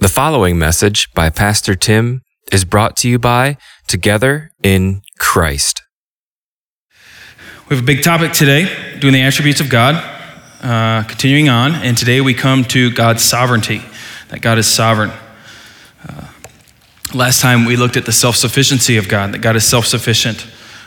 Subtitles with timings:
[0.00, 3.56] The following message by Pastor Tim is brought to you by
[3.88, 5.82] Together in Christ.
[7.68, 8.68] We have a big topic today,
[9.00, 9.96] doing the attributes of God,
[10.62, 13.82] uh, continuing on, and today we come to God's sovereignty,
[14.28, 15.10] that God is sovereign.
[16.08, 16.28] Uh,
[17.12, 20.42] last time we looked at the self sufficiency of God, that God is self sufficient,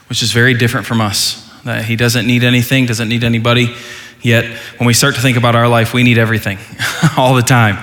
[0.07, 3.75] which is very different from us, that He doesn't need anything, doesn't need anybody.
[4.21, 4.45] Yet,
[4.77, 6.59] when we start to think about our life, we need everything
[7.17, 7.77] all the time.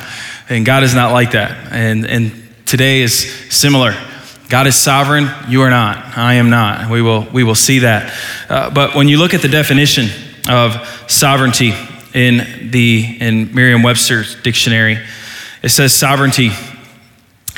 [0.49, 1.73] And God is not like that.
[1.73, 2.33] And, and
[2.65, 3.95] today is similar.
[4.49, 6.17] God is sovereign, you are not.
[6.17, 6.91] I am not.
[6.91, 8.15] We will, we will see that.
[8.49, 10.09] Uh, but when you look at the definition
[10.49, 11.75] of sovereignty
[12.15, 14.99] in, the, in Merriam Webster's dictionary,
[15.63, 16.51] it says sovereignty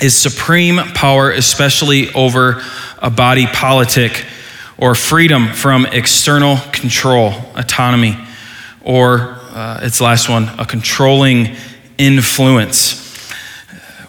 [0.02, 2.60] is supreme power, especially over
[2.98, 4.24] a body politic,
[4.76, 8.16] or freedom from external control, autonomy,
[8.82, 11.54] or uh, its last one, a controlling
[12.00, 12.96] influence.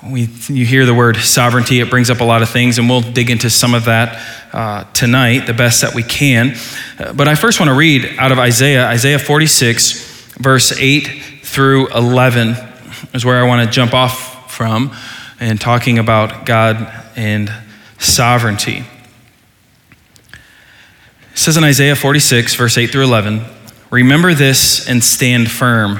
[0.02, 3.02] We, you hear the word sovereignty, it brings up a lot of things, and we'll
[3.02, 6.56] dig into some of that uh, tonight, the best that we can.
[6.98, 11.04] Uh, but I first want to read out of Isaiah, Isaiah 46, verse 8
[11.44, 12.56] through 11,
[13.14, 14.96] is where I want to jump off from
[15.40, 17.52] and talking about God and
[18.00, 18.86] sovereignty.
[21.32, 23.44] It says in Isaiah 46, verse 8 through 11,
[23.92, 26.00] Remember this and stand firm.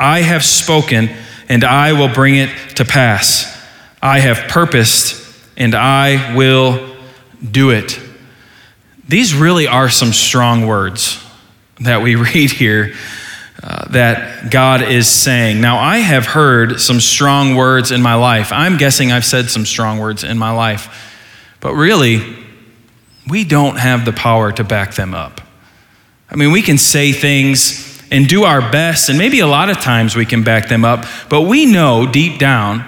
[0.00, 1.10] I have spoken,
[1.48, 3.46] and I will bring it to pass.
[4.02, 6.96] I have purposed, and I will
[7.48, 8.00] do it.
[9.06, 11.22] These really are some strong words
[11.80, 12.94] that we read here
[13.62, 15.60] uh, that God is saying.
[15.60, 18.52] Now, I have heard some strong words in my life.
[18.52, 21.18] I'm guessing I've said some strong words in my life.
[21.60, 22.22] But really,
[23.28, 25.42] we don't have the power to back them up.
[26.30, 29.78] I mean, we can say things and do our best, and maybe a lot of
[29.80, 32.84] times we can back them up, but we know deep down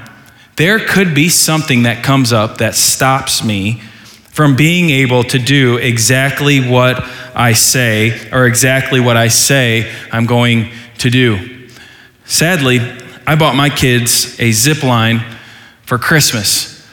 [0.57, 3.81] there could be something that comes up that stops me
[4.31, 7.03] from being able to do exactly what
[7.35, 11.69] I say or exactly what I say I'm going to do.
[12.25, 12.81] Sadly,
[13.27, 15.25] I bought my kids a zip line
[15.85, 16.87] for Christmas.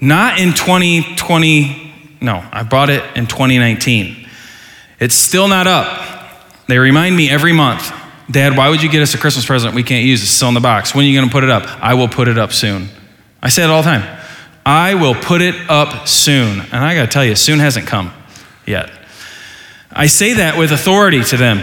[0.00, 4.28] Not in 2020, no, I bought it in 2019.
[4.98, 6.11] It's still not up.
[6.72, 7.92] They remind me every month,
[8.30, 10.22] Dad, why would you get us a Christmas present we can't use?
[10.22, 10.94] It's still in the box.
[10.94, 11.64] When are you going to put it up?
[11.82, 12.88] I will put it up soon.
[13.42, 14.20] I say it all the time.
[14.64, 16.60] I will put it up soon.
[16.60, 18.10] And I got to tell you, soon hasn't come
[18.66, 18.90] yet.
[19.90, 21.62] I say that with authority to them.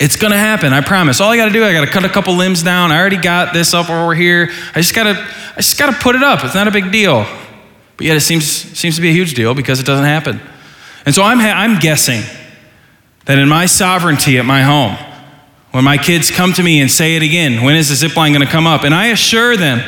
[0.00, 1.20] It's going to happen, I promise.
[1.20, 2.90] All I got to do, I got to cut a couple limbs down.
[2.90, 4.50] I already got this up over here.
[4.74, 5.10] I just got to
[5.52, 6.44] I just got to put it up.
[6.44, 7.26] It's not a big deal.
[7.96, 10.40] But yet it seems seems to be a huge deal because it doesn't happen.
[11.06, 12.24] And so I'm, I'm guessing
[13.26, 14.96] that in my sovereignty at my home,
[15.72, 18.32] when my kids come to me and say it again, when is the zip line
[18.32, 18.82] going to come up?
[18.82, 19.80] And I assure them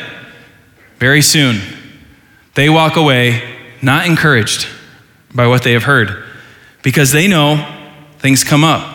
[0.97, 1.59] very soon,
[2.55, 3.41] they walk away
[3.81, 4.67] not encouraged
[5.33, 6.23] by what they have heard
[6.83, 7.57] because they know
[8.19, 8.91] things come up.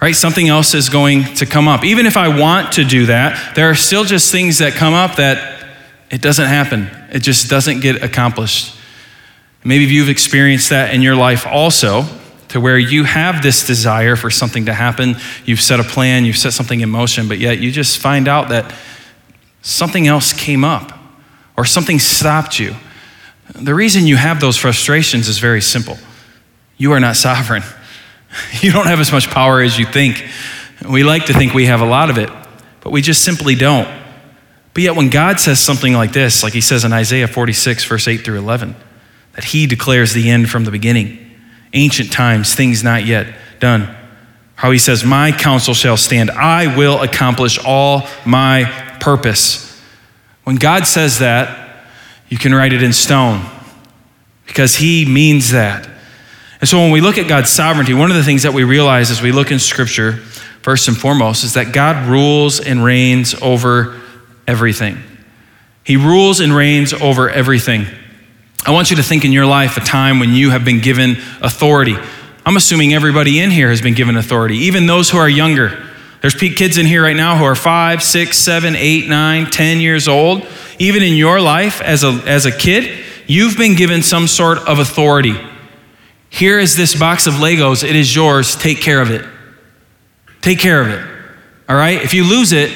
[0.00, 0.16] Right?
[0.16, 1.84] Something else is going to come up.
[1.84, 5.16] Even if I want to do that, there are still just things that come up
[5.16, 5.64] that
[6.10, 6.90] it doesn't happen.
[7.10, 8.74] It just doesn't get accomplished.
[9.64, 12.04] Maybe you've experienced that in your life also,
[12.52, 15.16] to where you have this desire for something to happen.
[15.46, 18.50] You've set a plan, you've set something in motion, but yet you just find out
[18.50, 18.74] that
[19.62, 20.98] something else came up
[21.56, 22.76] or something stopped you.
[23.54, 25.96] The reason you have those frustrations is very simple
[26.76, 27.62] you are not sovereign.
[28.60, 30.22] You don't have as much power as you think.
[30.86, 32.28] We like to think we have a lot of it,
[32.82, 33.88] but we just simply don't.
[34.74, 38.08] But yet, when God says something like this, like he says in Isaiah 46, verse
[38.08, 38.74] 8 through 11,
[39.34, 41.21] that he declares the end from the beginning.
[41.72, 43.94] Ancient times, things not yet done.
[44.54, 46.30] How he says, My counsel shall stand.
[46.30, 48.64] I will accomplish all my
[49.00, 49.80] purpose.
[50.44, 51.86] When God says that,
[52.28, 53.44] you can write it in stone
[54.46, 55.88] because he means that.
[56.60, 59.10] And so when we look at God's sovereignty, one of the things that we realize
[59.10, 60.12] as we look in Scripture,
[60.62, 64.00] first and foremost, is that God rules and reigns over
[64.46, 65.02] everything.
[65.84, 67.86] He rules and reigns over everything.
[68.64, 71.16] I want you to think in your life a time when you have been given
[71.40, 71.96] authority.
[72.46, 75.84] I'm assuming everybody in here has been given authority, even those who are younger.
[76.20, 80.06] There's kids in here right now who are five, six, seven, eight, nine, ten years
[80.06, 80.46] old.
[80.78, 84.78] Even in your life as a, as a kid, you've been given some sort of
[84.78, 85.34] authority.
[86.30, 87.82] Here is this box of Legos.
[87.82, 88.54] It is yours.
[88.54, 89.24] Take care of it.
[90.40, 91.04] Take care of it.
[91.68, 92.00] All right?
[92.00, 92.72] If you lose it,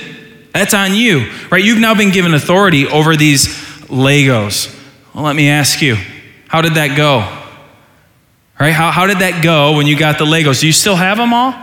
[0.53, 1.63] that's on you, right?
[1.63, 3.47] You've now been given authority over these
[3.87, 4.76] Legos.
[5.17, 5.97] Well, let me ask you,
[6.47, 7.21] how did that go?
[8.61, 8.73] Right?
[8.73, 10.61] How, how did that go when you got the Legos?
[10.61, 11.55] Do you still have them all?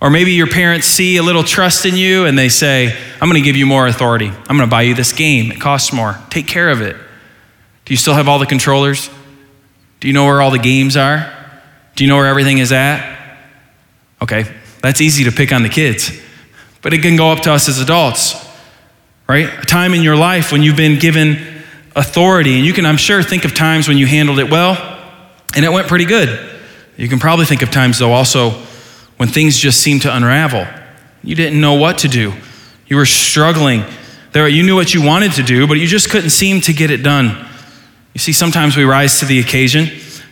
[0.00, 3.42] Or maybe your parents see a little trust in you and they say, I'm going
[3.42, 4.28] to give you more authority.
[4.28, 5.50] I'm going to buy you this game.
[5.50, 6.16] It costs more.
[6.30, 6.94] Take care of it.
[7.86, 9.10] Do you still have all the controllers?
[9.98, 11.28] Do you know where all the games are?
[11.96, 13.18] Do you know where everything is at?
[14.22, 14.44] Okay,
[14.80, 16.12] that's easy to pick on the kids,
[16.82, 18.36] but it can go up to us as adults,
[19.28, 19.48] right?
[19.58, 21.49] A time in your life when you've been given
[21.96, 24.76] authority, and you can, I'm sure, think of times when you handled it well
[25.54, 26.48] and it went pretty good.
[26.96, 28.50] You can probably think of times, though, also
[29.16, 30.66] when things just seemed to unravel.
[31.22, 32.32] You didn't know what to do,
[32.86, 33.84] you were struggling.
[34.32, 36.92] There, you knew what you wanted to do, but you just couldn't seem to get
[36.92, 37.48] it done.
[38.14, 39.88] You see, sometimes we rise to the occasion,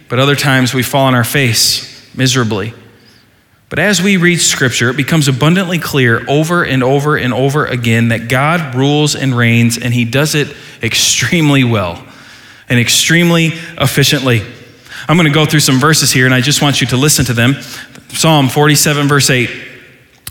[0.08, 2.74] but other times we fall on our face miserably.
[3.68, 8.08] But as we read Scripture, it becomes abundantly clear over and over and over again
[8.08, 12.04] that God rules and reigns, and He does it extremely well
[12.68, 13.48] and extremely
[13.78, 14.42] efficiently.
[15.06, 17.24] I'm going to go through some verses here, and I just want you to listen
[17.26, 17.54] to them.
[18.08, 19.50] Psalm 47, verse 8.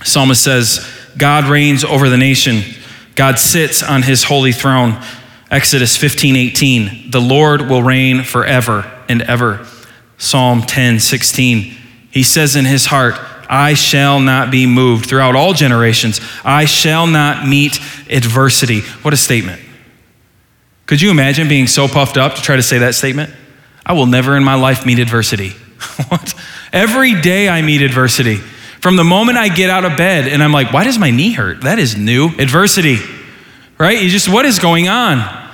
[0.04, 0.88] Psalmist says,
[1.18, 2.62] God reigns over the nation.
[3.16, 5.01] God sits on his holy throne.
[5.50, 7.12] Exodus 15, 18.
[7.12, 9.66] The Lord will reign forever and ever.
[10.18, 11.77] Psalm 10, 16.
[12.12, 13.15] He says in his heart,
[13.50, 16.19] I shall not be moved throughout all generations.
[16.44, 18.81] I shall not meet adversity.
[19.01, 19.62] What a statement.
[20.86, 23.33] Could you imagine being so puffed up to try to say that statement?
[23.86, 25.50] I will never in my life meet adversity.
[26.09, 26.33] what?
[26.74, 28.36] Every day I meet adversity.
[28.81, 31.31] From the moment I get out of bed and I'm like, why does my knee
[31.31, 31.62] hurt?
[31.62, 32.30] That is new.
[32.38, 32.98] Adversity,
[33.77, 34.01] right?
[34.01, 35.45] You just, what is going on?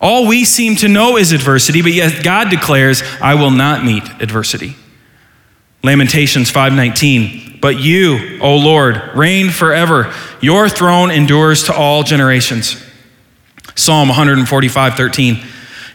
[0.00, 4.04] All we seem to know is adversity, but yet God declares, I will not meet
[4.20, 4.76] adversity.
[5.84, 10.12] Lamentations 5:19 But you, O Lord, reign forever.
[10.40, 12.76] Your throne endures to all generations.
[13.76, 15.38] Psalm 145:13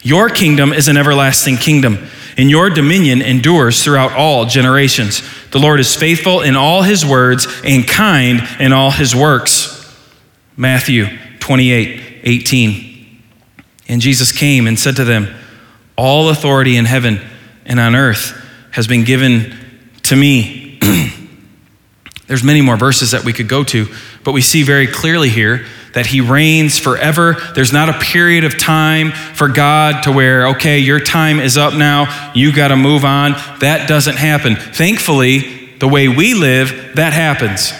[0.01, 1.97] your kingdom is an everlasting kingdom,
[2.38, 5.21] and your dominion endures throughout all generations.
[5.51, 9.75] The Lord is faithful in all his words and kind in all his works.
[10.56, 11.07] Matthew
[11.39, 13.21] 28 18.
[13.89, 15.27] And Jesus came and said to them,
[15.97, 17.19] All authority in heaven
[17.65, 18.35] and on earth
[18.71, 19.57] has been given
[20.09, 20.77] to me.
[22.27, 23.88] There's many more verses that we could go to,
[24.23, 27.35] but we see very clearly here that he reigns forever.
[27.56, 31.73] There's not a period of time for God to where, okay, your time is up
[31.73, 33.31] now, you got to move on.
[33.59, 34.56] That doesn't happen.
[34.56, 37.71] Thankfully, the way we live, that happens.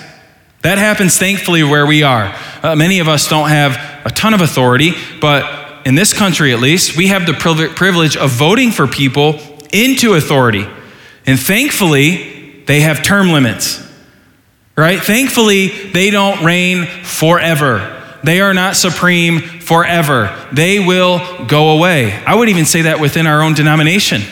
[0.62, 2.36] That happens thankfully where we are.
[2.64, 6.60] Uh, many of us don't have a ton of authority, but in this country at
[6.60, 9.40] least, we have the privilege of voting for people
[9.72, 10.68] into authority.
[11.30, 13.88] And thankfully, they have term limits,
[14.76, 15.00] right?
[15.00, 18.18] Thankfully, they don't reign forever.
[18.24, 20.36] They are not supreme forever.
[20.52, 22.14] They will go away.
[22.26, 24.24] I would even say that within our own denomination.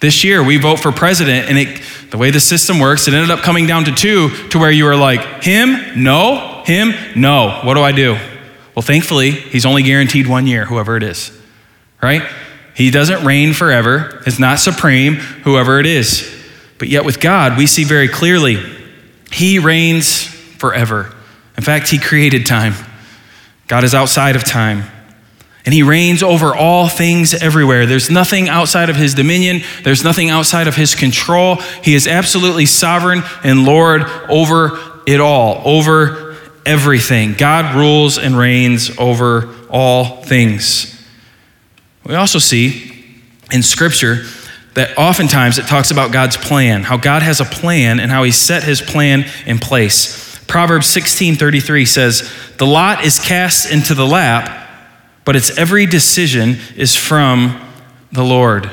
[0.00, 3.30] This year, we vote for president, and it, the way the system works, it ended
[3.30, 7.60] up coming down to two, to where you are like, him, no, him, no.
[7.62, 8.12] What do I do?
[8.74, 11.38] Well, thankfully, he's only guaranteed one year, whoever it is,
[12.02, 12.22] right?
[12.76, 16.30] He doesn't reign forever, it's not supreme, whoever it is.
[16.76, 18.62] But yet, with God, we see very clearly,
[19.32, 21.14] he reigns forever.
[21.56, 22.74] In fact, he created time.
[23.66, 24.84] God is outside of time.
[25.64, 27.86] And he reigns over all things everywhere.
[27.86, 31.56] There's nothing outside of his dominion, there's nothing outside of his control.
[31.82, 37.32] He is absolutely sovereign and Lord over it all, over everything.
[37.32, 40.95] God rules and reigns over all things.
[42.06, 42.92] We also see
[43.50, 44.24] in Scripture
[44.74, 48.30] that oftentimes it talks about God's plan, how God has a plan and how he
[48.30, 50.38] set his plan in place.
[50.46, 54.68] Proverbs 16:33 says, "The lot is cast into the lap,
[55.24, 57.58] but its every decision is from
[58.12, 58.70] the Lord."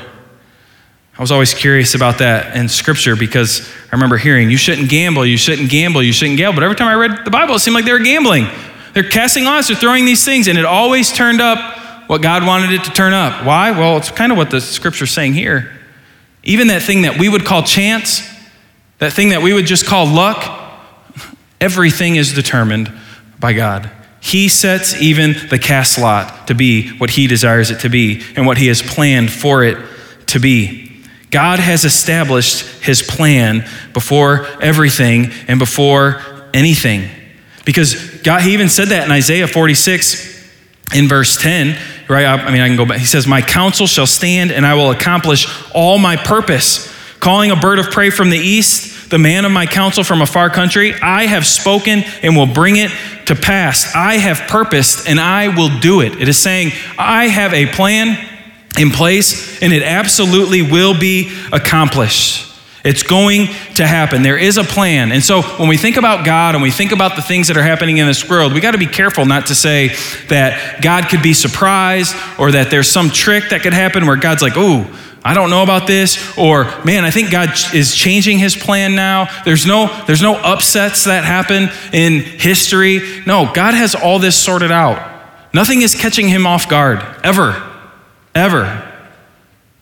[1.18, 5.24] I was always curious about that in scripture because I remember hearing, you shouldn't gamble,
[5.24, 6.56] you shouldn't gamble, you shouldn't gamble.
[6.56, 8.48] But every time I read the Bible, it seemed like they were gambling.
[8.94, 12.72] They're casting lots, they're throwing these things, and it always turned up what God wanted
[12.72, 13.44] it to turn up.
[13.44, 13.70] Why?
[13.70, 15.70] Well, it's kind of what the scripture's saying here.
[16.42, 18.28] Even that thing that we would call chance,
[18.98, 20.62] that thing that we would just call luck,
[21.64, 22.92] Everything is determined
[23.40, 23.90] by God.
[24.20, 28.46] He sets even the cast lot to be what He desires it to be and
[28.46, 29.78] what He has planned for it
[30.26, 31.02] to be.
[31.30, 36.20] God has established His plan before everything and before
[36.52, 37.08] anything.
[37.64, 40.33] Because God, he even said that in Isaiah 46
[40.92, 42.26] in verse 10, right?
[42.26, 42.98] I mean, I can go back.
[42.98, 46.92] He says, My counsel shall stand and I will accomplish all my purpose.
[47.20, 50.26] Calling a bird of prey from the east, the man of my counsel from a
[50.26, 52.90] far country, I have spoken and will bring it
[53.26, 53.94] to pass.
[53.94, 56.20] I have purposed and I will do it.
[56.20, 58.18] It is saying, I have a plan
[58.78, 62.53] in place and it absolutely will be accomplished.
[62.84, 64.22] It's going to happen.
[64.22, 65.10] There is a plan.
[65.10, 67.62] And so when we think about God and we think about the things that are
[67.62, 69.88] happening in this world, we got to be careful not to say
[70.28, 74.42] that God could be surprised or that there's some trick that could happen where God's
[74.42, 74.86] like, oh,
[75.24, 79.42] I don't know about this, or man, I think God is changing his plan now.
[79.46, 83.22] There's no, there's no upsets that happen in history.
[83.26, 85.12] No, God has all this sorted out.
[85.54, 87.62] Nothing is catching him off guard, ever,
[88.34, 88.64] ever.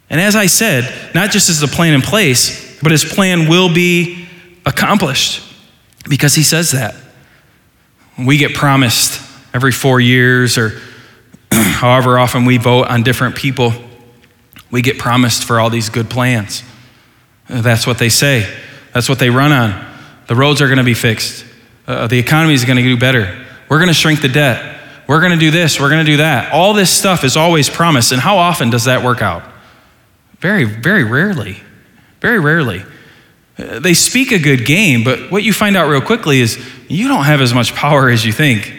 [0.09, 3.73] And as I said, not just is the plan in place, but his plan will
[3.73, 4.27] be
[4.67, 5.43] accomplished
[6.09, 6.95] because he says that.
[8.19, 9.21] We get promised
[9.55, 10.81] every four years or
[11.53, 13.73] however often we vote on different people,
[14.71, 16.62] we get promised for all these good plans.
[17.49, 18.47] That's what they say,
[18.93, 19.89] that's what they run on.
[20.27, 21.45] The roads are going to be fixed,
[21.87, 23.47] uh, the economy is going to do better.
[23.69, 24.81] We're going to shrink the debt.
[25.07, 26.53] We're going to do this, we're going to do that.
[26.53, 28.12] All this stuff is always promised.
[28.12, 29.43] And how often does that work out?
[30.39, 31.62] Very, very rarely.
[32.23, 32.85] Very rarely.
[33.59, 37.09] Uh, they speak a good game, but what you find out real quickly is you
[37.09, 38.73] don't have as much power as you think.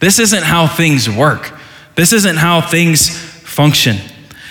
[0.00, 1.52] This isn't how things work,
[1.94, 3.98] this isn't how things function.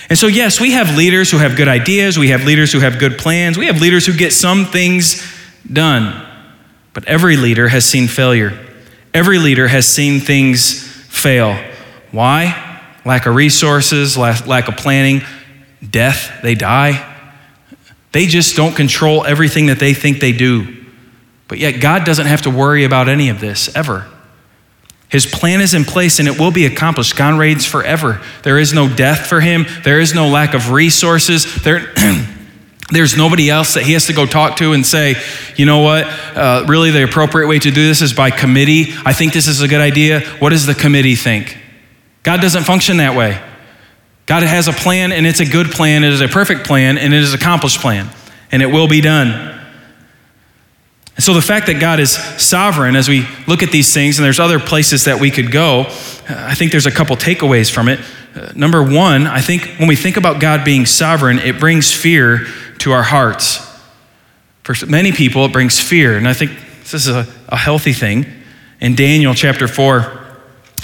[0.08, 3.00] And so, yes, we have leaders who have good ideas, we have leaders who have
[3.00, 5.26] good plans, we have leaders who get some things
[5.72, 6.28] done.
[6.94, 8.58] But every leader has seen failure.
[9.14, 11.58] Every leader has seen things fail.
[12.12, 12.82] Why?
[13.04, 15.22] Lack of resources, lack of planning,
[15.90, 17.11] death, they die.
[18.12, 20.86] They just don't control everything that they think they do.
[21.48, 24.08] But yet, God doesn't have to worry about any of this ever.
[25.10, 27.18] His plan is in place and it will be accomplished.
[27.18, 28.22] God reigns forever.
[28.44, 31.62] There is no death for him, there is no lack of resources.
[31.64, 31.94] There,
[32.92, 35.16] there's nobody else that he has to go talk to and say,
[35.58, 38.94] you know what, uh, really the appropriate way to do this is by committee.
[39.06, 40.22] I think this is a good idea.
[40.40, 41.58] What does the committee think?
[42.24, 43.42] God doesn't function that way.
[44.32, 46.06] God has a plan, and it's a good plan.
[46.06, 48.10] It is a perfect plan, and it is accomplished plan,
[48.50, 49.28] and it will be done.
[51.18, 54.26] And so, the fact that God is sovereign, as we look at these things, and
[54.26, 55.82] there's other places that we could go,
[56.30, 58.00] I think there's a couple takeaways from it.
[58.34, 62.48] Uh, number one, I think when we think about God being sovereign, it brings fear
[62.78, 63.60] to our hearts.
[64.64, 68.26] For many people, it brings fear, and I think this is a, a healthy thing.
[68.80, 70.20] In Daniel chapter 4,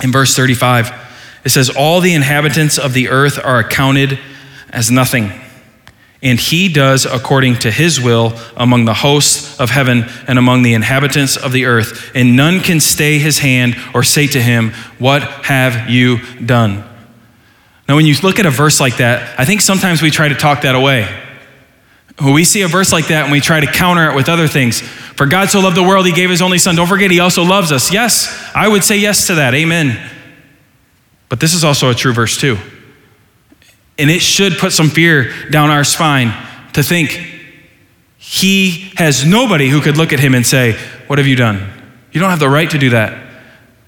[0.04, 1.06] in verse 35,
[1.48, 4.20] it says, All the inhabitants of the earth are accounted
[4.70, 5.32] as nothing.
[6.22, 10.74] And he does according to his will among the hosts of heaven and among the
[10.74, 12.12] inhabitants of the earth.
[12.13, 16.84] And none can stay his hand or say to him, What have you done?
[17.88, 20.36] Now, when you look at a verse like that, I think sometimes we try to
[20.36, 21.08] talk that away.
[22.20, 24.50] When we see a verse like that and we try to counter it with other
[24.50, 26.75] things, for God so loved the world, he gave his only son.
[26.75, 27.94] Don't forget, he also loves us.
[27.94, 29.54] Yes, I would say yes to that.
[29.54, 30.16] Amen.
[31.29, 32.57] But this is also a true verse, too.
[33.98, 36.34] And it should put some fear down our spine
[36.74, 37.36] to think
[38.17, 40.74] he has nobody who could look at him and say,
[41.07, 41.65] What have you done?
[42.12, 43.25] You don't have the right to do that.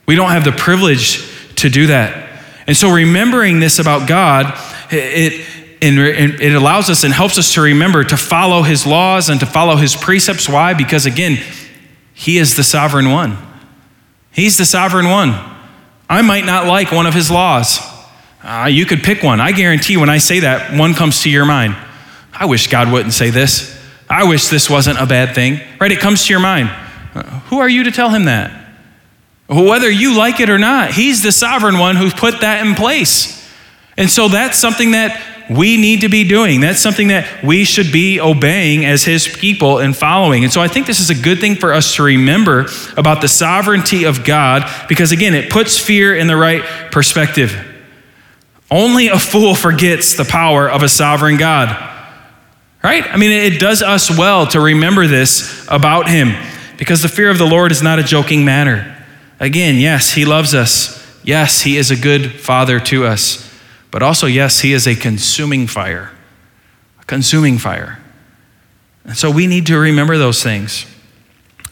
[0.05, 2.27] We don't have the privilege to do that.
[2.65, 4.57] And so, remembering this about God,
[4.91, 5.45] it,
[5.81, 9.75] it allows us and helps us to remember to follow his laws and to follow
[9.75, 10.49] his precepts.
[10.49, 10.73] Why?
[10.73, 11.37] Because, again,
[12.13, 13.37] he is the sovereign one.
[14.31, 15.33] He's the sovereign one.
[16.09, 17.79] I might not like one of his laws.
[18.43, 19.39] Uh, you could pick one.
[19.39, 21.75] I guarantee when I say that, one comes to your mind.
[22.33, 23.77] I wish God wouldn't say this.
[24.09, 25.59] I wish this wasn't a bad thing.
[25.79, 25.91] Right?
[25.91, 26.69] It comes to your mind.
[27.13, 28.55] Uh, who are you to tell him that?
[29.47, 33.35] Whether you like it or not, he's the sovereign one who put that in place.
[33.97, 36.61] And so that's something that we need to be doing.
[36.61, 40.43] That's something that we should be obeying as his people and following.
[40.43, 43.27] And so I think this is a good thing for us to remember about the
[43.27, 47.65] sovereignty of God because, again, it puts fear in the right perspective.
[48.69, 51.69] Only a fool forgets the power of a sovereign God.
[52.83, 53.03] Right?
[53.03, 56.33] I mean, it does us well to remember this about him
[56.77, 58.95] because the fear of the Lord is not a joking matter.
[59.39, 60.95] Again, yes, he loves us.
[61.23, 63.48] Yes, he is a good father to us.
[63.91, 66.11] But also, yes, He is a consuming fire.
[67.01, 67.99] A consuming fire.
[69.03, 70.85] And so we need to remember those things.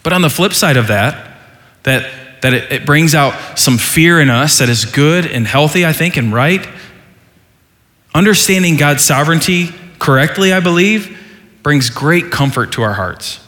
[0.03, 1.37] But on the flip side of that,
[1.83, 5.85] that, that it, it brings out some fear in us that is good and healthy,
[5.85, 6.67] I think, and right.
[8.13, 9.69] Understanding God's sovereignty
[9.99, 11.17] correctly, I believe,
[11.61, 13.39] brings great comfort to our hearts.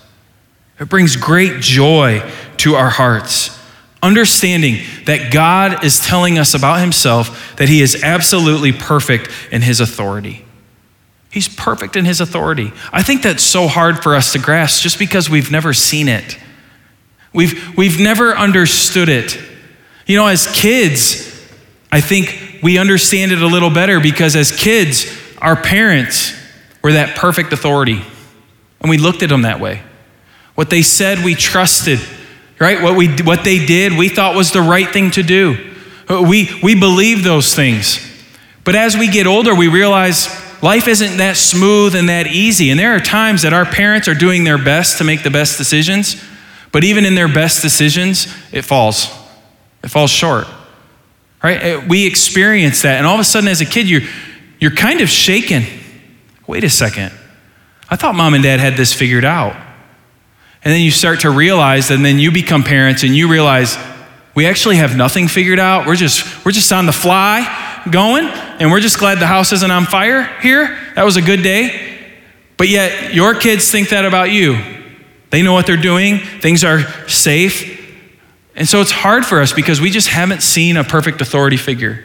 [0.79, 3.58] It brings great joy to our hearts.
[4.01, 9.79] Understanding that God is telling us about himself that he is absolutely perfect in his
[9.81, 10.45] authority.
[11.31, 12.71] He's perfect in his authority.
[12.91, 16.39] I think that's so hard for us to grasp just because we've never seen it.
[17.33, 19.39] We've, we've never understood it.
[20.07, 21.27] You know, as kids,
[21.91, 25.05] I think we understand it a little better because as kids,
[25.39, 26.33] our parents
[26.81, 28.01] were that perfect authority.
[28.81, 29.83] And we looked at them that way.
[30.55, 31.99] What they said, we trusted,
[32.59, 32.81] right?
[32.81, 35.73] What, we, what they did, we thought was the right thing to do.
[36.09, 38.05] Uh, we, we believe those things.
[38.63, 40.27] But as we get older, we realize
[40.61, 42.69] life isn't that smooth and that easy.
[42.69, 45.57] And there are times that our parents are doing their best to make the best
[45.57, 46.21] decisions,
[46.71, 49.07] but even in their best decisions, it falls.
[49.83, 50.47] It falls short.
[51.41, 51.87] Right?
[51.87, 52.97] We experience that.
[52.97, 54.01] And all of a sudden, as a kid, you're,
[54.59, 55.63] you're kind of shaken.
[56.47, 57.13] Wait a second.
[57.89, 59.55] I thought mom and dad had this figured out.
[60.63, 63.77] And then you start to realize, and then you become parents and you realize
[64.35, 65.87] we actually have nothing figured out.
[65.87, 69.71] We're just, we're just on the fly going, and we're just glad the house isn't
[69.71, 70.77] on fire here.
[70.95, 71.97] That was a good day.
[72.57, 74.57] But yet, your kids think that about you.
[75.29, 77.77] They know what they're doing, things are safe.
[78.55, 82.03] And so it's hard for us because we just haven't seen a perfect authority figure.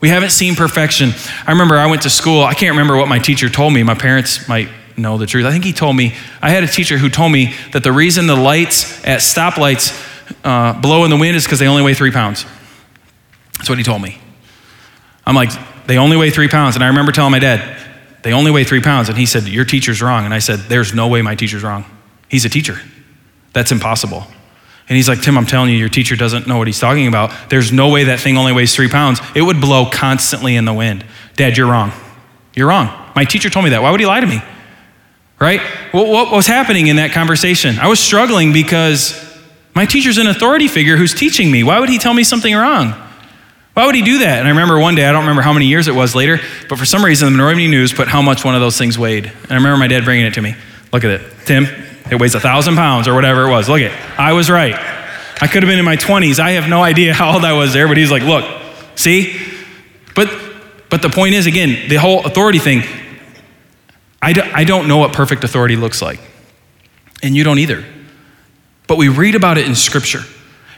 [0.00, 1.10] We haven't seen perfection.
[1.46, 2.42] I remember I went to school.
[2.42, 3.82] I can't remember what my teacher told me.
[3.82, 4.68] My parents might
[4.98, 5.46] know the truth.
[5.46, 8.26] I think he told me, I had a teacher who told me that the reason
[8.26, 10.04] the lights at stoplights
[10.44, 12.44] uh, blow in the wind is because they only weigh three pounds.
[13.56, 14.20] That's what he told me.
[15.26, 15.50] I'm like,
[15.86, 16.74] they only weigh three pounds.
[16.76, 17.76] And I remember telling my dad,
[18.22, 19.08] they only weigh three pounds.
[19.08, 20.24] And he said, Your teacher's wrong.
[20.24, 21.84] And I said, There's no way my teacher's wrong.
[22.28, 22.80] He's a teacher.
[23.52, 24.26] That's impossible.
[24.88, 27.30] And he's like, Tim, I'm telling you, your teacher doesn't know what he's talking about.
[27.50, 29.20] There's no way that thing only weighs three pounds.
[29.34, 31.04] It would blow constantly in the wind.
[31.36, 31.92] Dad, you're wrong.
[32.54, 33.12] You're wrong.
[33.14, 33.82] My teacher told me that.
[33.82, 34.40] Why would he lie to me?
[35.40, 35.60] Right?
[35.92, 37.78] What was happening in that conversation?
[37.78, 39.24] I was struggling because
[39.74, 41.62] my teacher's an authority figure who's teaching me.
[41.62, 42.94] Why would he tell me something wrong?
[43.74, 44.40] Why would he do that?
[44.40, 46.80] And I remember one day, I don't remember how many years it was later, but
[46.80, 49.26] for some reason, the Evening News put how much one of those things weighed.
[49.26, 50.56] And I remember my dad bringing it to me.
[50.92, 51.32] Look at it.
[51.44, 51.66] Tim,
[52.10, 53.68] it weighs a thousand pounds or whatever it was.
[53.68, 54.18] Look at it.
[54.18, 54.74] I was right.
[55.40, 56.40] I could have been in my 20s.
[56.40, 58.44] I have no idea how old I was there, but he's like, look,
[58.96, 59.40] see?
[60.16, 60.28] But,
[60.90, 62.82] but the point is, again, the whole authority thing,
[64.20, 66.20] I, do, I don't know what perfect authority looks like.
[67.22, 67.84] And you don't either.
[68.86, 70.22] But we read about it in Scripture,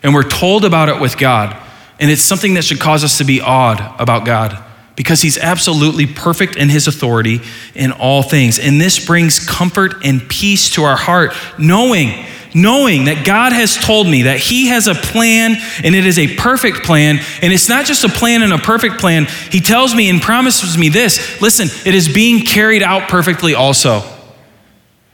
[0.03, 1.57] and we're told about it with God.
[2.00, 4.62] And it's something that should cause us to be awed about God
[4.96, 7.40] because he's absolutely perfect in his authority
[7.74, 8.59] in all things.
[8.59, 14.07] And this brings comfort and peace to our heart, knowing knowing that God has told
[14.07, 17.21] me that He has a plan and it is a perfect plan.
[17.43, 19.27] And it's not just a plan and a perfect plan.
[19.51, 24.03] He tells me and promises me this listen, it is being carried out perfectly also.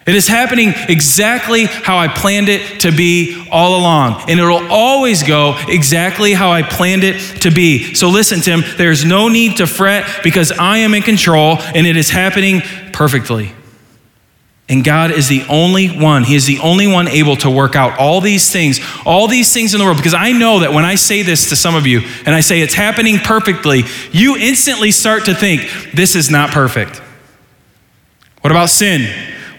[0.06, 4.30] It is happening exactly how I planned it to be all along.
[4.30, 7.92] And it'll always go exactly how I planned it to be.
[7.94, 11.96] So listen, Tim, there's no need to fret because I am in control and it
[11.96, 12.60] is happening
[12.92, 13.52] perfectly.
[14.68, 17.98] And God is the only one, He is the only one able to work out
[17.98, 19.96] all these things, all these things in the world.
[19.96, 22.60] Because I know that when I say this to some of you and I say
[22.60, 27.00] it's happening perfectly, you instantly start to think, this is not perfect.
[28.40, 29.08] What about sin?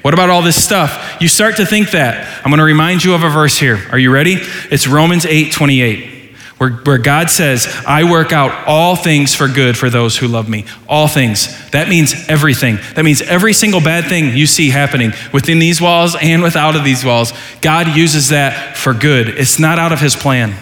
[0.02, 1.17] What about all this stuff?
[1.22, 2.41] You start to think that.
[2.43, 3.80] I'm going to remind you of a verse here.
[3.91, 4.38] Are you ready?
[4.72, 6.16] It's Romans 8 28,
[6.58, 10.50] where, where God says, I work out all things for good for those who love
[10.50, 10.65] me.
[10.89, 11.70] All things.
[11.70, 12.80] That means everything.
[12.96, 16.84] That means every single bad thing you see happening within these walls and without of
[16.84, 17.32] these walls.
[17.62, 19.30] God uses that for good.
[19.30, 20.56] It's not out of his plan,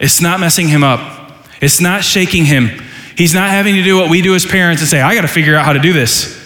[0.00, 2.70] it's not messing him up, it's not shaking him.
[3.16, 5.28] He's not having to do what we do as parents and say, I got to
[5.28, 6.36] figure out how to do this.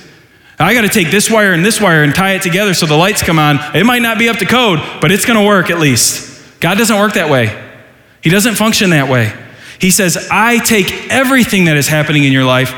[0.58, 2.96] I got to take this wire and this wire and tie it together so the
[2.96, 3.58] lights come on.
[3.76, 6.60] It might not be up to code, but it's going to work at least.
[6.60, 7.71] God doesn't work that way.
[8.22, 9.32] He doesn't function that way.
[9.80, 12.72] He says, I take everything that is happening in your life,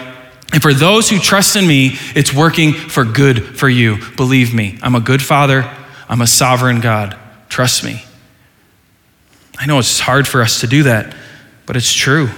[0.53, 3.99] and for those who trust in me, it's working for good for you.
[4.17, 5.71] Believe me, I'm a good father,
[6.09, 7.19] I'm a sovereign God.
[7.49, 8.05] Trust me.
[9.59, 11.15] I know it's hard for us to do that,
[11.67, 12.29] but it's true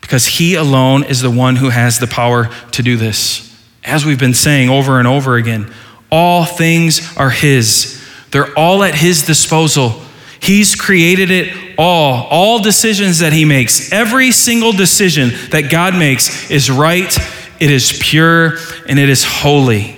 [0.00, 3.50] because He alone is the one who has the power to do this.
[3.82, 5.72] As we've been saying over and over again,
[6.10, 8.00] all things are His.
[8.30, 10.02] They're all at His disposal.
[10.44, 12.26] He's created it all.
[12.28, 17.16] All decisions that He makes, every single decision that God makes is right,
[17.60, 19.96] it is pure, and it is holy.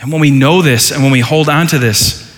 [0.00, 2.36] And when we know this and when we hold on to this,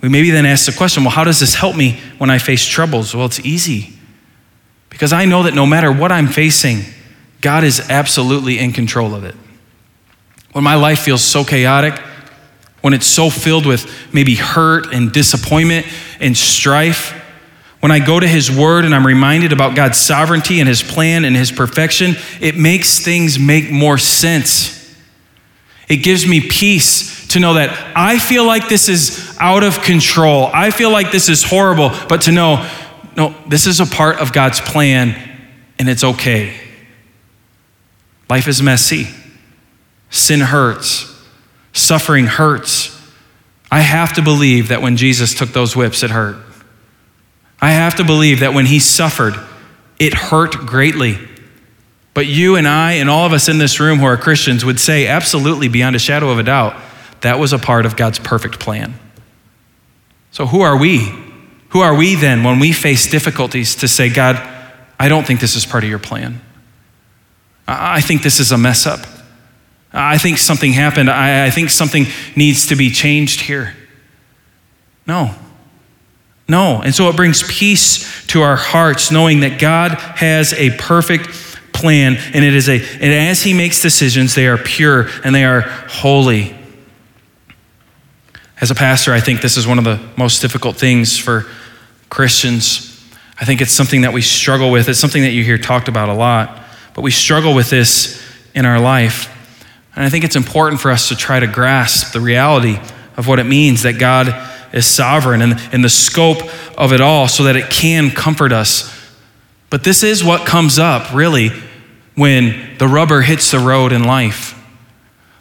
[0.00, 2.64] we maybe then ask the question well, how does this help me when I face
[2.64, 3.14] troubles?
[3.14, 3.92] Well, it's easy.
[4.88, 6.84] Because I know that no matter what I'm facing,
[7.42, 9.34] God is absolutely in control of it.
[10.52, 12.00] When my life feels so chaotic,
[12.80, 15.86] when it's so filled with maybe hurt and disappointment
[16.20, 17.12] and strife,
[17.80, 21.24] when I go to His Word and I'm reminded about God's sovereignty and His plan
[21.24, 24.74] and His perfection, it makes things make more sense.
[25.88, 30.50] It gives me peace to know that I feel like this is out of control.
[30.52, 32.68] I feel like this is horrible, but to know,
[33.16, 35.16] no, this is a part of God's plan
[35.78, 36.54] and it's okay.
[38.28, 39.08] Life is messy.
[40.10, 41.14] Sin hurts.
[41.78, 42.94] Suffering hurts.
[43.70, 46.36] I have to believe that when Jesus took those whips, it hurt.
[47.60, 49.34] I have to believe that when he suffered,
[49.98, 51.18] it hurt greatly.
[52.14, 54.80] But you and I, and all of us in this room who are Christians, would
[54.80, 56.74] say, absolutely, beyond a shadow of a doubt,
[57.20, 58.94] that was a part of God's perfect plan.
[60.32, 61.12] So, who are we?
[61.70, 64.36] Who are we then when we face difficulties to say, God,
[64.98, 66.40] I don't think this is part of your plan?
[67.68, 69.00] I think this is a mess up.
[69.98, 71.10] I think something happened.
[71.10, 72.06] I, think something
[72.36, 73.74] needs to be changed here.
[75.06, 75.34] No.
[76.46, 76.80] No.
[76.82, 81.28] And so it brings peace to our hearts, knowing that God has a perfect
[81.72, 85.44] plan, and it is a, and as He makes decisions, they are pure and they
[85.44, 86.54] are holy.
[88.60, 91.46] As a pastor, I think this is one of the most difficult things for
[92.08, 92.84] Christians.
[93.40, 94.88] I think it's something that we struggle with.
[94.88, 96.58] It's something that you hear talked about a lot,
[96.94, 98.22] but we struggle with this
[98.54, 99.34] in our life.
[99.98, 102.78] And I think it's important for us to try to grasp the reality
[103.16, 104.32] of what it means that God
[104.72, 106.38] is sovereign and, and the scope
[106.78, 108.96] of it all so that it can comfort us.
[109.70, 111.50] But this is what comes up, really,
[112.14, 114.52] when the rubber hits the road in life.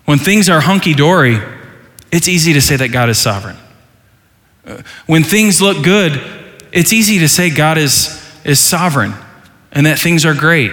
[0.06, 1.38] When things are hunky dory,
[2.12, 3.58] it's easy to say that God is sovereign.
[4.66, 6.20] Uh, when things look good,
[6.72, 9.14] it's easy to say God is, is sovereign
[9.72, 10.72] and that things are great.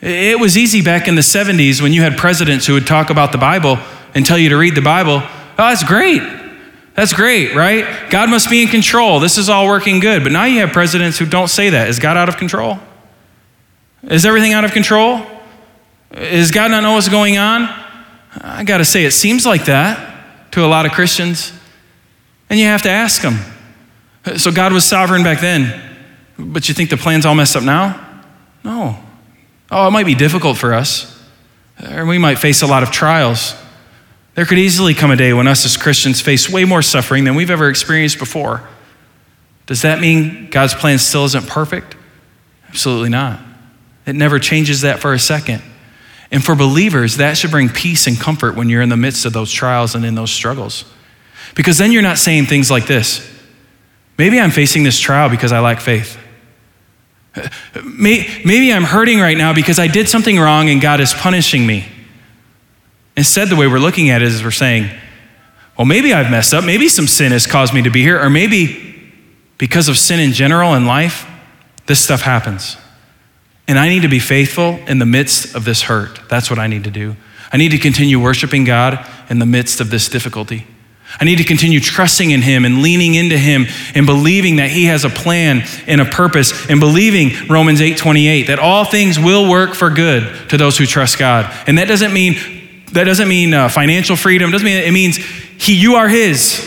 [0.00, 3.32] It was easy back in the 70s when you had presidents who would talk about
[3.32, 3.78] the Bible
[4.14, 5.20] and tell you to read the Bible.
[5.22, 6.22] Oh, that's great.
[6.94, 8.10] That's great, right?
[8.10, 9.20] God must be in control.
[9.20, 10.22] This is all working good.
[10.22, 11.88] But now you have presidents who don't say that.
[11.88, 12.78] Is God out of control?
[14.02, 15.24] Is everything out of control?
[16.12, 17.68] Is God not know what's going on?
[18.40, 21.52] I got to say, it seems like that to a lot of Christians.
[22.48, 23.38] And you have to ask them.
[24.36, 25.80] So God was sovereign back then,
[26.38, 28.22] but you think the plan's all messed up now?
[28.62, 28.98] No.
[29.70, 31.22] Oh, it might be difficult for us,
[31.90, 33.54] or we might face a lot of trials.
[34.34, 37.34] There could easily come a day when us as Christians face way more suffering than
[37.34, 38.66] we've ever experienced before.
[39.66, 41.96] Does that mean God's plan still isn't perfect?
[42.68, 43.40] Absolutely not.
[44.06, 45.62] It never changes that for a second.
[46.30, 49.32] And for believers, that should bring peace and comfort when you're in the midst of
[49.32, 50.84] those trials and in those struggles.
[51.54, 53.28] Because then you're not saying things like this
[54.18, 56.18] Maybe I'm facing this trial because I lack faith.
[57.84, 61.86] Maybe I'm hurting right now because I did something wrong and God is punishing me.
[63.16, 64.90] Instead, the way we're looking at it is we're saying,
[65.76, 66.64] well, maybe I've messed up.
[66.64, 68.20] Maybe some sin has caused me to be here.
[68.20, 69.12] Or maybe
[69.58, 71.26] because of sin in general in life,
[71.86, 72.76] this stuff happens.
[73.66, 76.20] And I need to be faithful in the midst of this hurt.
[76.28, 77.16] That's what I need to do.
[77.52, 80.66] I need to continue worshiping God in the midst of this difficulty.
[81.20, 84.84] I need to continue trusting in Him and leaning into Him and believing that He
[84.84, 89.48] has a plan and a purpose and believing Romans 8 28, that all things will
[89.48, 91.52] work for good to those who trust God.
[91.66, 92.36] And that doesn't mean,
[92.92, 95.18] that doesn't mean uh, financial freedom, it doesn't mean, it means
[95.58, 96.64] he, you are His.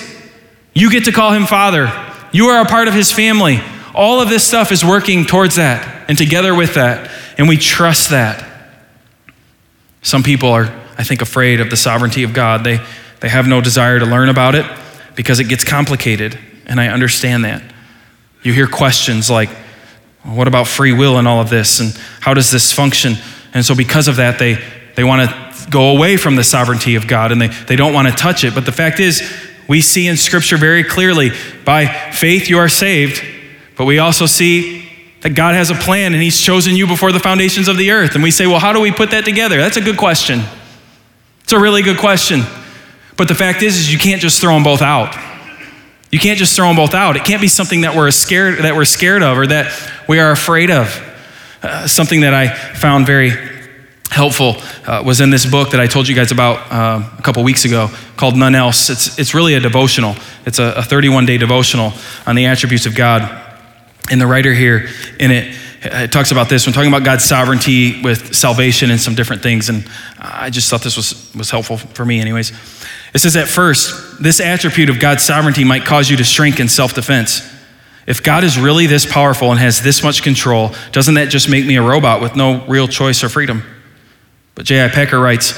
[0.73, 1.91] You get to call Him Father.
[2.33, 3.61] You are a part of His family.
[3.95, 7.09] All of this stuff is working towards that and together with that.
[7.37, 8.47] And we trust that.
[10.01, 10.65] Some people are,
[10.97, 12.63] I think, afraid of the sovereignty of God.
[12.63, 12.79] They,
[13.21, 14.65] they have no desire to learn about it
[15.15, 17.63] because it gets complicated, and I understand that.
[18.43, 19.49] You hear questions like,
[20.25, 23.13] well, what about free will and all of this, and how does this function?
[23.53, 24.57] And so, because of that, they,
[24.95, 28.07] they want to go away from the sovereignty of God and they, they don't want
[28.07, 28.55] to touch it.
[28.55, 29.21] But the fact is,
[29.67, 31.31] we see in Scripture very clearly
[31.63, 33.23] by faith you are saved,
[33.77, 34.89] but we also see
[35.21, 38.15] that God has a plan and He's chosen you before the foundations of the earth.
[38.15, 39.57] And we say, well, how do we put that together?
[39.57, 40.41] That's a good question.
[41.43, 42.41] It's a really good question.
[43.21, 45.15] But the fact is, is you can't just throw them both out.
[46.11, 47.15] You can't just throw them both out.
[47.15, 49.71] It can't be something that we're scared that we're scared of or that
[50.09, 50.87] we are afraid of.
[51.61, 53.33] Uh, something that I found very
[54.09, 54.55] helpful
[54.87, 57.63] uh, was in this book that I told you guys about uh, a couple weeks
[57.63, 58.89] ago called None Else.
[58.89, 60.15] It's, it's really a devotional.
[60.47, 61.93] It's a, a 31 day devotional
[62.25, 63.21] on the attributes of God.
[64.09, 68.01] And the writer here in it it talks about this when talking about God's sovereignty
[68.01, 69.67] with salvation and some different things.
[69.67, 69.87] And
[70.19, 72.51] I just thought this was, was helpful for me, anyways.
[73.13, 76.67] It says, at first, this attribute of God's sovereignty might cause you to shrink in
[76.67, 77.47] self defense.
[78.07, 81.65] If God is really this powerful and has this much control, doesn't that just make
[81.65, 83.63] me a robot with no real choice or freedom?
[84.55, 84.89] But J.I.
[84.89, 85.53] Packer writes,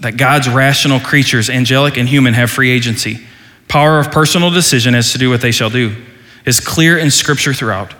[0.00, 3.26] that God's rational creatures, angelic and human, have free agency.
[3.68, 5.96] Power of personal decision as to do what they shall do
[6.44, 7.94] is clear in Scripture throughout.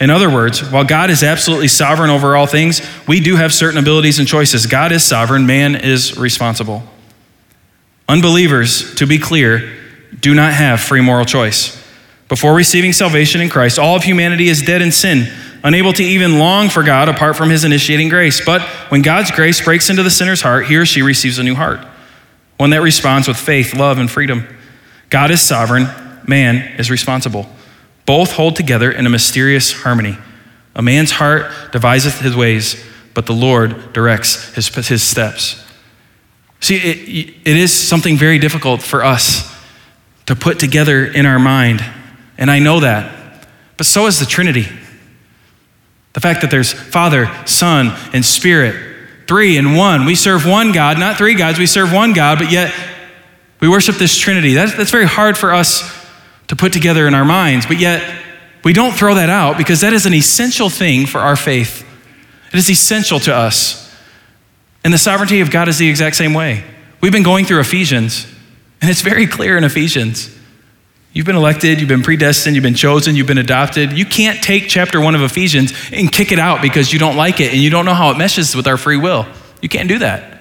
[0.00, 3.78] In other words, while God is absolutely sovereign over all things, we do have certain
[3.78, 4.66] abilities and choices.
[4.66, 6.82] God is sovereign, man is responsible.
[8.08, 9.72] Unbelievers, to be clear,
[10.20, 11.82] do not have free moral choice.
[12.28, 16.38] Before receiving salvation in Christ, all of humanity is dead in sin, unable to even
[16.38, 18.44] long for God apart from his initiating grace.
[18.44, 21.54] But when God's grace breaks into the sinner's heart, he or she receives a new
[21.54, 21.80] heart,
[22.56, 24.46] one that responds with faith, love, and freedom.
[25.10, 25.88] God is sovereign,
[26.26, 27.46] man is responsible.
[28.06, 30.18] Both hold together in a mysterious harmony.
[30.74, 32.82] A man's heart deviseth his ways,
[33.14, 35.63] but the Lord directs his, his steps.
[36.64, 39.54] See, it, it is something very difficult for us
[40.24, 41.84] to put together in our mind,
[42.38, 43.46] and I know that.
[43.76, 44.66] But so is the Trinity.
[46.14, 48.76] The fact that there's Father, Son, and Spirit,
[49.28, 50.06] three in one.
[50.06, 52.72] We serve one God, not three gods, we serve one God, but yet
[53.60, 54.54] we worship this Trinity.
[54.54, 55.82] That's, that's very hard for us
[56.46, 58.02] to put together in our minds, but yet
[58.64, 61.86] we don't throw that out because that is an essential thing for our faith.
[62.54, 63.83] It is essential to us.
[64.84, 66.62] And the sovereignty of God is the exact same way.
[67.00, 68.26] We've been going through Ephesians,
[68.80, 70.34] and it's very clear in Ephesians.
[71.14, 73.92] You've been elected, you've been predestined, you've been chosen, you've been adopted.
[73.92, 77.40] You can't take chapter one of Ephesians and kick it out because you don't like
[77.40, 79.24] it and you don't know how it meshes with our free will.
[79.62, 80.40] You can't do that.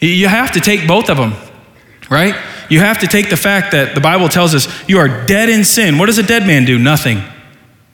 [0.00, 1.34] You have to take both of them,
[2.10, 2.34] right?
[2.68, 5.64] You have to take the fact that the Bible tells us you are dead in
[5.64, 5.96] sin.
[5.96, 6.78] What does a dead man do?
[6.78, 7.22] Nothing.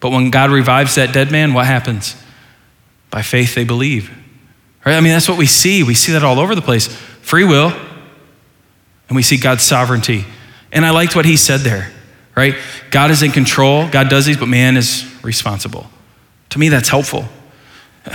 [0.00, 2.16] But when God revives that dead man, what happens?
[3.10, 4.10] By faith, they believe.
[4.84, 4.96] Right?
[4.96, 5.82] I mean, that's what we see.
[5.82, 6.86] We see that all over the place.
[6.86, 7.72] Free will,
[9.08, 10.24] and we see God's sovereignty.
[10.72, 11.92] And I liked what he said there,
[12.34, 12.54] right?
[12.90, 15.86] God is in control, God does these, but man is responsible.
[16.50, 17.26] To me, that's helpful.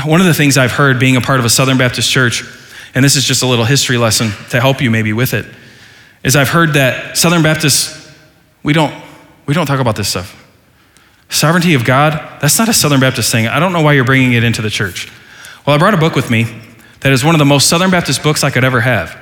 [0.06, 2.44] One of the things I've heard being a part of a Southern Baptist church,
[2.96, 5.46] and this is just a little history lesson to help you maybe with it,
[6.24, 8.12] is I've heard that Southern Baptists,
[8.64, 8.94] we don't,
[9.46, 10.42] we don't talk about this stuff.
[11.30, 13.48] Sovereignty of God, that's not a Southern Baptist thing.
[13.48, 15.12] I don't know why you're bringing it into the church.
[15.66, 16.46] Well, I brought a book with me
[17.00, 19.18] that is one of the most Southern Baptist books I could ever have.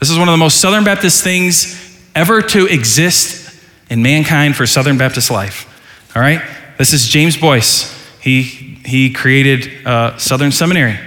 [0.00, 3.54] This is one of the most Southern Baptist things ever to exist
[3.90, 5.68] in mankind for Southern Baptist life.
[6.16, 6.40] All right?
[6.78, 7.94] This is James Boyce.
[8.18, 10.98] He, he created uh, Southern Seminary.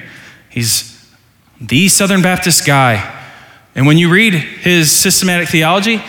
[0.52, 1.12] He's
[1.60, 3.26] the Southern Baptist guy.
[3.74, 6.04] And when you read his systematic theology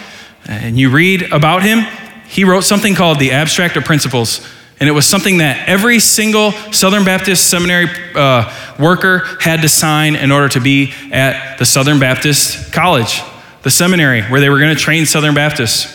[0.46, 1.86] and you read about him,
[2.26, 4.46] he wrote something called the Abstract of Principles.
[4.80, 10.14] And it was something that every single Southern Baptist seminary uh, worker had to sign
[10.14, 13.20] in order to be at the Southern Baptist College,
[13.62, 15.94] the seminary where they were going to train Southern Baptists.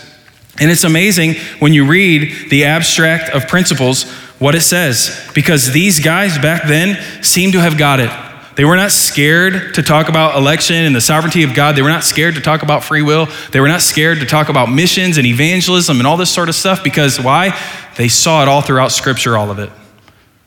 [0.59, 6.01] And it's amazing when you read the abstract of principles what it says, because these
[6.01, 8.09] guys back then seem to have got it.
[8.55, 11.75] They were not scared to talk about election and the sovereignty of God.
[11.75, 13.27] They were not scared to talk about free will.
[13.51, 16.55] They were not scared to talk about missions and evangelism and all this sort of
[16.55, 17.59] stuff because why?
[17.97, 19.71] They saw it all throughout Scripture, all of it.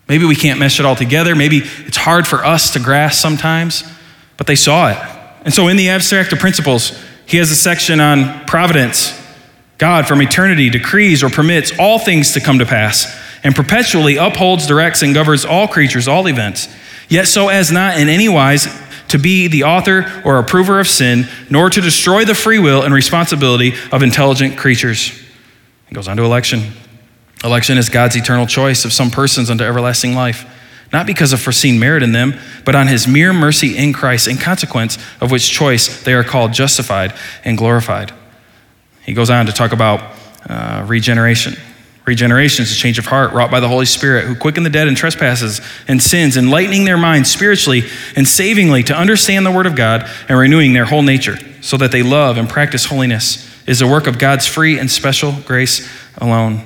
[0.08, 1.34] Maybe we can't mesh it all together.
[1.34, 3.82] Maybe it's hard for us to grasp sometimes,
[4.36, 4.98] but they saw it.
[5.44, 9.20] And so in the abstract of principles, he has a section on providence.
[9.78, 14.66] God from eternity decrees or permits all things to come to pass and perpetually upholds,
[14.66, 16.68] directs, and governs all creatures, all events
[17.08, 18.66] yet so as not in any wise
[19.08, 22.92] to be the author or approver of sin, nor to destroy the free will and
[22.92, 25.12] responsibility of intelligent creatures.
[25.90, 26.72] It goes on to election.
[27.44, 30.44] Election is God's eternal choice of some persons unto everlasting life,
[30.92, 34.38] not because of foreseen merit in them, but on his mere mercy in Christ, in
[34.38, 37.14] consequence of which choice they are called justified
[37.44, 38.12] and glorified.
[39.04, 40.16] He goes on to talk about
[40.48, 41.54] uh, regeneration.
[42.06, 44.86] Regeneration is a change of heart wrought by the Holy Spirit, who quicken the dead
[44.86, 47.82] in trespasses and sins, enlightening their minds spiritually
[48.14, 51.90] and savingly to understand the Word of God and renewing their whole nature, so that
[51.90, 56.62] they love and practice holiness, is a work of God's free and special grace alone.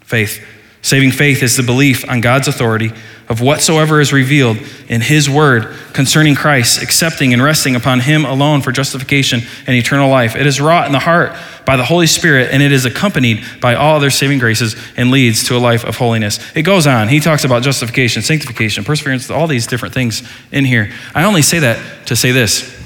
[0.00, 0.44] Faith.
[0.82, 2.92] Saving faith is the belief on God's authority
[3.28, 8.62] of whatsoever is revealed in His Word concerning Christ, accepting and resting upon Him alone
[8.62, 10.34] for justification and eternal life.
[10.34, 11.32] It is wrought in the heart
[11.64, 15.44] by the Holy Spirit, and it is accompanied by all other saving graces and leads
[15.44, 16.40] to a life of holiness.
[16.56, 17.08] It goes on.
[17.08, 20.92] He talks about justification, sanctification, perseverance, all these different things in here.
[21.14, 22.76] I only say that to say this.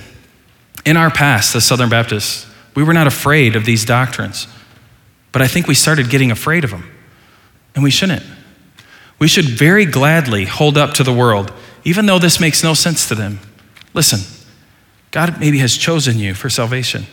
[0.84, 4.46] In our past, as Southern Baptists, we were not afraid of these doctrines,
[5.32, 6.92] but I think we started getting afraid of them.
[7.76, 8.24] And we shouldn't.
[9.20, 11.52] We should very gladly hold up to the world,
[11.84, 13.38] even though this makes no sense to them.
[13.94, 14.20] Listen,
[15.10, 17.06] God maybe has chosen you for salvation.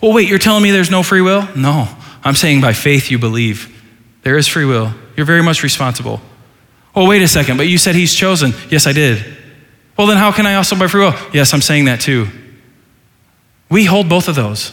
[0.00, 1.48] Well, wait, you're telling me there's no free will?
[1.54, 1.88] No.
[2.24, 3.70] I'm saying by faith you believe.
[4.22, 4.92] There is free will.
[5.16, 6.20] You're very much responsible.
[6.96, 8.52] Oh, wait a second, but you said he's chosen.
[8.70, 9.24] Yes, I did.
[9.96, 11.14] Well, then how can I also by free will?
[11.32, 12.28] Yes, I'm saying that too.
[13.70, 14.72] We hold both of those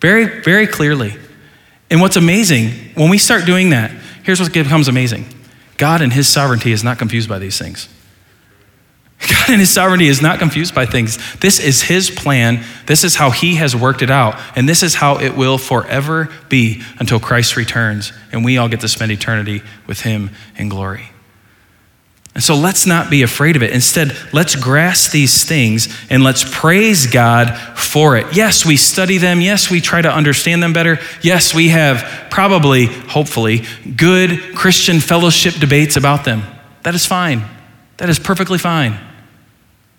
[0.00, 1.16] very, very clearly.
[1.90, 3.90] And what's amazing, when we start doing that,
[4.22, 5.26] here's what becomes amazing
[5.76, 7.88] God and His sovereignty is not confused by these things.
[9.28, 11.18] God in His sovereignty is not confused by things.
[11.36, 12.64] This is His plan.
[12.86, 14.40] This is how He has worked it out.
[14.56, 18.80] And this is how it will forever be until Christ returns and we all get
[18.80, 21.10] to spend eternity with Him in glory.
[22.34, 23.72] And so let's not be afraid of it.
[23.72, 28.34] Instead, let's grasp these things and let's praise God for it.
[28.34, 29.42] Yes, we study them.
[29.42, 30.98] Yes, we try to understand them better.
[31.20, 33.64] Yes, we have probably, hopefully,
[33.96, 36.42] good Christian fellowship debates about them.
[36.84, 37.44] That is fine.
[37.98, 38.98] That is perfectly fine.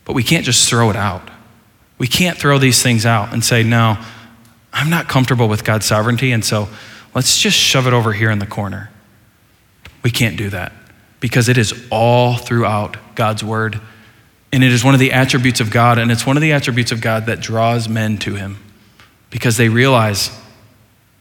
[0.04, 1.30] But we can't just throw it out.
[2.00, 4.04] We can't throw these things out and say, no,
[4.74, 6.68] I'm not comfortable with God's sovereignty, and so
[7.14, 8.90] let's just shove it over here in the corner.
[10.02, 10.74] We can't do that
[11.24, 13.80] because it is all throughout God's word.
[14.52, 16.92] And it is one of the attributes of God, and it's one of the attributes
[16.92, 18.58] of God that draws men to Him
[19.30, 20.38] because they realize,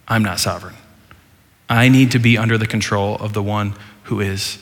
[0.09, 0.75] I'm not sovereign.
[1.69, 4.59] I need to be under the control of the one who is.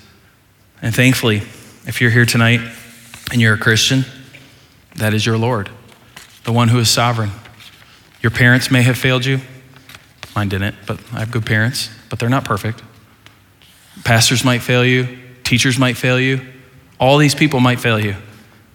[0.82, 1.38] And thankfully,
[1.86, 2.60] if you're here tonight
[3.32, 4.04] and you're a Christian,
[4.96, 5.70] that is your Lord,
[6.44, 7.30] the one who is sovereign.
[8.20, 9.40] Your parents may have failed you.
[10.36, 12.82] Mine didn't, but I have good parents, but they're not perfect.
[14.04, 15.16] Pastors might fail you.
[15.50, 16.40] Teachers might fail you.
[17.00, 18.14] All these people might fail you.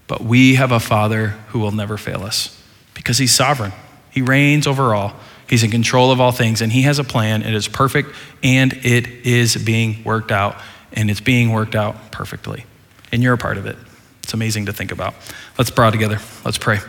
[0.07, 2.61] But we have a Father who will never fail us
[2.93, 3.71] because He's sovereign.
[4.11, 5.13] He reigns over all.
[5.49, 7.43] He's in control of all things, and He has a plan.
[7.43, 8.09] It is perfect,
[8.43, 10.57] and it is being worked out,
[10.91, 12.65] and it's being worked out perfectly.
[13.09, 13.77] And you're a part of it.
[14.23, 15.13] It's amazing to think about.
[15.57, 16.19] Let's bow together.
[16.43, 16.79] Let's pray.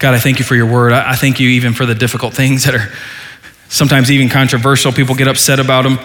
[0.00, 0.92] God, I thank you for your word.
[0.92, 2.92] I thank you even for the difficult things that are
[3.68, 4.90] sometimes even controversial.
[4.90, 6.00] People get upset about them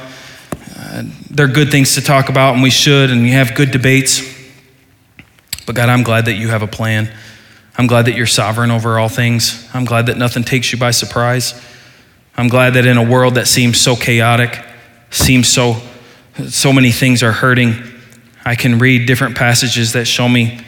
[1.30, 4.22] they're good things to talk about, and we should, and you have good debates.
[5.66, 7.12] But God, I'm glad that you have a plan.
[7.78, 9.70] I'm glad that you're sovereign over all things.
[9.74, 11.60] I'm glad that nothing takes you by surprise.
[12.36, 14.64] I'm glad that in a world that seems so chaotic,
[15.12, 15.82] seems so
[16.48, 17.76] so many things are hurting,
[18.46, 20.62] I can read different passages that show me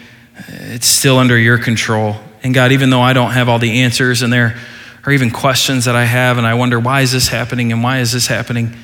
[0.47, 2.17] it's still under your control.
[2.43, 4.59] And God, even though I don't have all the answers and there
[5.05, 7.99] are even questions that I have and I wonder why is this happening and why
[7.99, 8.75] is this happening?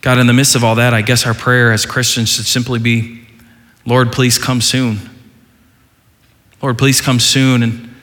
[0.00, 2.78] God, in the midst of all that, I guess our prayer as Christians should simply
[2.78, 3.26] be
[3.84, 4.98] Lord, please come soon.
[6.60, 7.94] Lord, please come soon and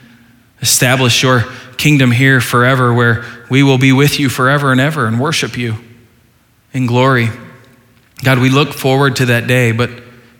[0.60, 1.44] establish your
[1.76, 5.76] kingdom here forever, where we will be with you forever and ever and worship you
[6.72, 7.28] in glory.
[8.24, 9.90] God, we look forward to that day, but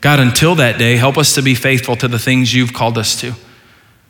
[0.01, 3.21] God, until that day, help us to be faithful to the things you've called us
[3.21, 3.33] to.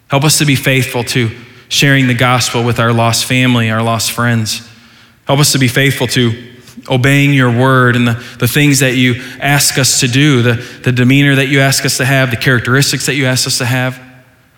[0.08, 1.30] Help us to be faithful to
[1.68, 4.66] sharing the gospel with our lost family, our lost friends.
[5.26, 6.55] Help us to be faithful to
[6.88, 10.92] obeying your word and the, the things that you ask us to do, the, the
[10.92, 14.00] demeanor that you ask us to have, the characteristics that you ask us to have.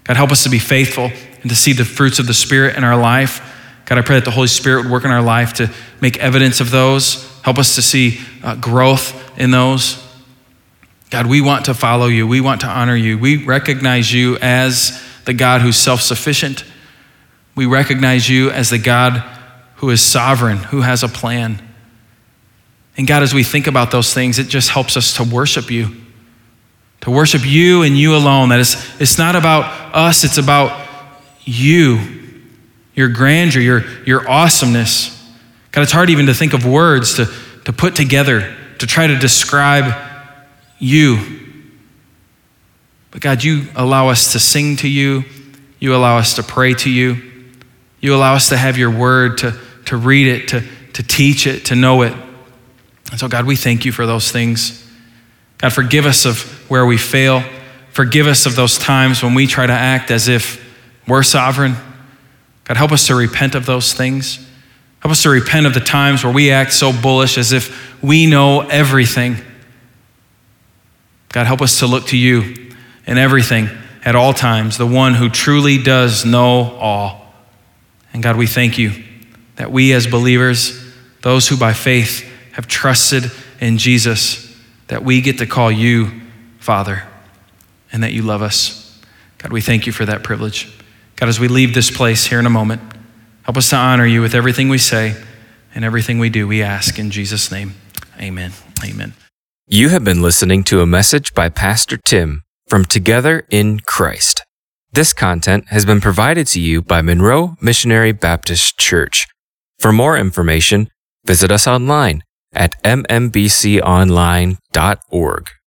[0.04, 1.10] God, help us to be faithful
[1.42, 3.54] and to see the fruits of the Spirit in our life.
[3.86, 6.60] God, I pray that the Holy Spirit would work in our life to make evidence
[6.60, 7.24] of those.
[7.42, 10.04] Help us to see uh, growth in those.
[11.10, 12.26] God, we want to follow you.
[12.26, 13.18] We want to honor you.
[13.18, 16.64] We recognize you as the God who's self sufficient.
[17.54, 19.24] We recognize you as the God
[19.76, 21.67] who is sovereign, who has a plan.
[22.98, 25.96] And God, as we think about those things, it just helps us to worship you.
[27.02, 28.48] To worship you and you alone.
[28.48, 30.86] That is, it's not about us, it's about
[31.44, 32.00] you,
[32.94, 35.14] your grandeur, your, your awesomeness.
[35.70, 37.32] God, it's hard even to think of words to,
[37.64, 39.94] to put together to try to describe
[40.78, 41.18] you.
[43.10, 45.24] But God, you allow us to sing to you,
[45.78, 47.16] you allow us to pray to you,
[48.00, 51.66] you allow us to have your word, to, to read it, to, to teach it,
[51.66, 52.12] to know it.
[53.10, 54.86] And so, God, we thank you for those things.
[55.58, 56.40] God, forgive us of
[56.70, 57.42] where we fail.
[57.90, 60.64] Forgive us of those times when we try to act as if
[61.06, 61.74] we're sovereign.
[62.64, 64.46] God, help us to repent of those things.
[65.00, 68.26] Help us to repent of the times where we act so bullish as if we
[68.26, 69.36] know everything.
[71.30, 72.72] God, help us to look to you
[73.06, 73.68] in everything
[74.04, 77.32] at all times, the one who truly does know all.
[78.12, 78.92] And God, we thank you
[79.56, 80.84] that we as believers,
[81.22, 82.27] those who by faith
[82.58, 83.30] have trusted
[83.60, 84.52] in Jesus,
[84.88, 86.10] that we get to call you
[86.58, 87.04] Father
[87.92, 89.00] and that you love us.
[89.38, 90.76] God, we thank you for that privilege.
[91.14, 92.82] God, as we leave this place here in a moment,
[93.44, 95.14] help us to honor you with everything we say
[95.72, 96.48] and everything we do.
[96.48, 97.74] We ask in Jesus' name.
[98.20, 98.50] Amen.
[98.84, 99.12] Amen.
[99.68, 104.42] You have been listening to a message by Pastor Tim from Together in Christ.
[104.90, 109.28] This content has been provided to you by Monroe Missionary Baptist Church.
[109.78, 110.88] For more information,
[111.24, 115.57] visit us online at mmbconline.org.